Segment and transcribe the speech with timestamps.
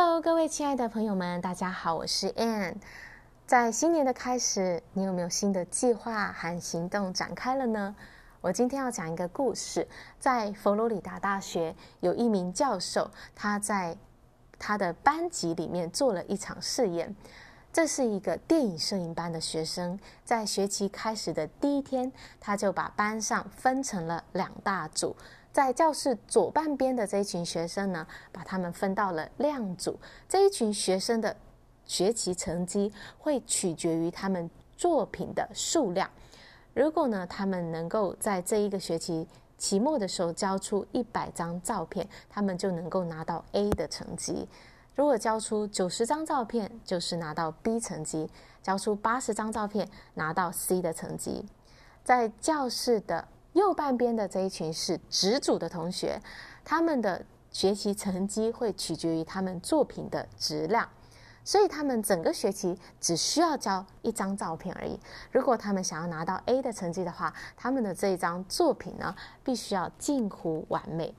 [0.00, 2.76] Hello，各位亲爱的朋友们，大家好，我是 Ann。
[3.48, 7.96] 在新年的开始，你有没有新的计划和行动展开了呢？
[8.40, 9.88] 我今天要讲一个故事，
[10.20, 13.96] 在佛罗里达大学有一名教授，他在
[14.56, 17.16] 他的班级里面做了一场试验。
[17.72, 25.16] 这是一个电影摄影班的学生，在学期开始的第一天，他就把班上分成了两大组。
[25.52, 29.98] 在教室左半边的这一群学生呢，把他们分到了量组。
[30.28, 31.34] 这一群学生的
[31.84, 36.08] 学习成绩会取决于他们作品的数量。
[36.74, 39.26] 如果呢，他们能够在这一个学期
[39.56, 44.48] 期末的时候交出一百张照片，他们就能够拿到 A 的成绩。
[44.94, 48.28] 如果交出九十张照片，就是拿到 B 成绩；
[48.62, 51.44] 交出八十张照片，拿到 C 的成绩。
[52.04, 56.20] 在教室的右半边的这一群是直组的同学，
[56.64, 60.88] 他们的学习成绩会取决于他们作品的质量，
[61.44, 64.98] 所以他们整个学期只需要交一张照片而已。
[65.32, 71.14] 如果他们想要拿到 A 的成绩的话，他们的这一张作品呢，必须要近乎完美。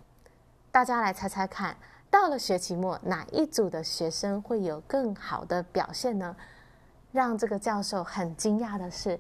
[0.72, 1.76] 大家来猜猜看。
[2.12, 6.36] 到了学期末，哪一组的学生会有更好的表现呢？
[7.12, 9.20] 让这个教授很惊讶的是，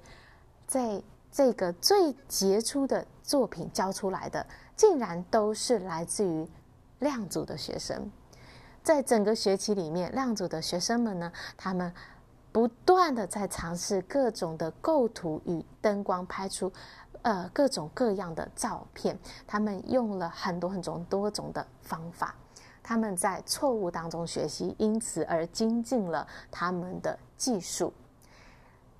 [0.65, 0.99] 在
[1.31, 6.47] 这个最杰出的作品教出来的，竟然都是来自于
[6.99, 8.11] 亮组的学生。
[8.81, 11.93] 在整个学期里面，亮组的学生们呢，他们
[12.51, 16.71] 不断的在尝试各种的构图与灯光，拍出
[17.21, 19.17] 呃各种各样的照片。
[19.45, 22.33] 他们用了很多很多多种的方法。
[22.81, 27.93] 他们在错误当中学习，因此而精进了他们的技术。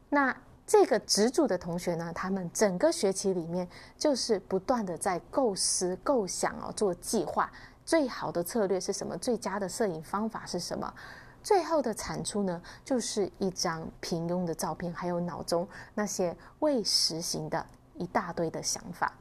[0.10, 0.36] 那
[0.70, 3.67] 这个直组的同学呢，他们整个学期里面
[3.98, 7.52] 就是不断的在构思、构想哦，做计划。
[7.84, 9.17] 最好的策略是什么？
[9.17, 10.94] 最佳的摄影方法是什么？
[11.42, 19.11] 最后的产出呢，就是一张平庸的照片，还有脑中那些未实行的一大堆的想法。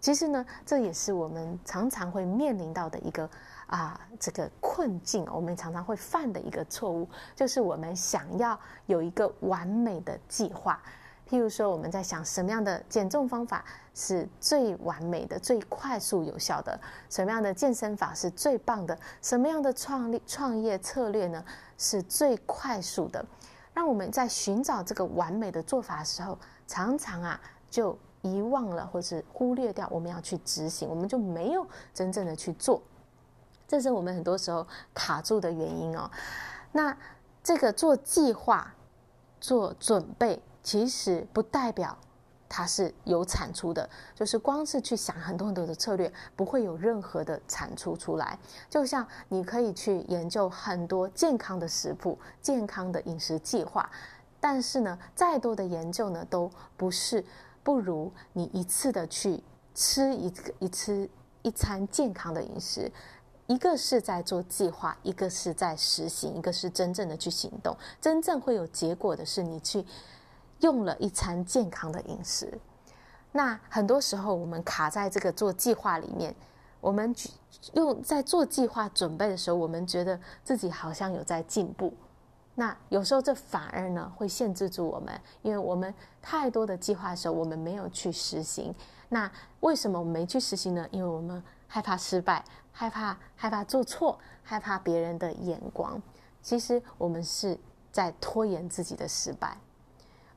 [0.00, 3.30] 其实呢，这也是我们常常会面临到的一个。
[3.72, 10.78] 啊，这个困境，我们常常会犯的一个错误，就是我们想要有一个完美的计划。
[11.26, 16.78] 譬如说，我们在想什么样的减重方法是最完美的、最快速有效的？
[17.08, 18.98] 什么样的健身法是最棒的？
[19.22, 21.42] 什么样的创立创业策略呢
[21.78, 23.24] 是最快速的？
[23.72, 27.40] 让我们在寻找这个完美的做法的时候，常常啊
[27.70, 32.82] 就遗忘了或是忽略掉我们要去执行，我们就没有真正的去做。
[33.72, 36.10] 这是我们很多时候卡住的原因哦。
[36.72, 36.94] 那
[37.42, 38.74] 这个做计划、
[39.40, 41.96] 做准备，其实不代表
[42.50, 43.88] 它是有产出的。
[44.14, 48.38] 就是光是去想很多很多的策略，不会有任何的产出出来。
[48.68, 53.90] 就像你可以去研究很多健康的食谱、健康的饮食计划，
[54.38, 57.24] 但是呢，再多的研究呢，都不是
[57.62, 59.42] 不如你一次的去
[59.74, 61.08] 吃一个一次
[61.40, 62.92] 一餐健康的饮食。
[63.46, 67.76] 一个是在做计划，一个是在实行，一个是真正的去行动。
[68.00, 69.84] 真正会有结果的是你去
[70.60, 72.58] 用了一餐健康的饮食。
[73.32, 76.34] 那很多时候我们卡在这个做计划里面，
[76.80, 77.14] 我们
[77.74, 81.92] 用在做计划准备的时候，我们觉得自己好像有在进步。
[82.54, 88.74] 那有时候这反而呢会限制住我们，因为我们太多的计划的时候，我们没有去实行。
[89.08, 90.86] 那为什么我们没去实行呢？
[90.90, 92.44] 因为我们害怕失败。
[92.70, 96.00] 害怕害怕做错，害怕别人的眼光。
[96.42, 97.58] 其实我们是
[97.90, 99.56] 在拖延自己的失败。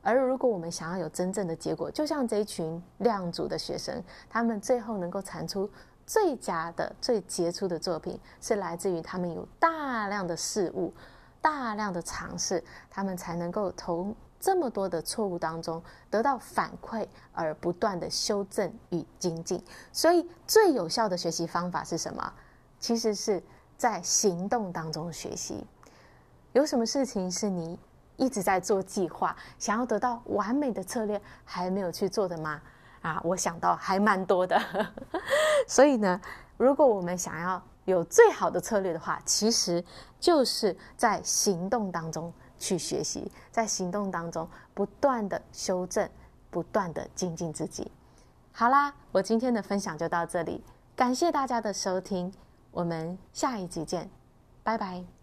[0.02, 5.68] 而如果我们想要有真正的结果，就像这一群量组的学生，他们最后能够产出
[6.06, 10.92] 最佳的、最杰出的作品，是来自于他们有大量的事物、
[11.40, 14.14] 大量的尝试，他们才能够从。
[14.38, 22.32] 这么多的错误当中得到反馈，而不断的修正与精进，所以最有效的学习方法是什么？
[22.78, 23.42] 其实是
[23.76, 25.66] 在行动当中学习。
[26.52, 27.78] 有什么事情是你
[28.16, 32.60] 一直在做计划，想要得到完美的策略，还没有去做的吗？
[33.02, 34.60] 啊，我想到还蛮多的。
[35.68, 36.20] 所以呢，
[36.56, 39.84] 如果我们想要有最好的策略的话，其实
[40.20, 42.32] 就是在行动当中。
[42.58, 46.08] 去学习，在行动当中不断的修正，
[46.50, 47.90] 不断的精进自己。
[48.52, 50.62] 好啦，我今天的分享就到这里，
[50.94, 52.32] 感谢大家的收听，
[52.70, 54.08] 我们下一集见，
[54.62, 55.15] 拜拜。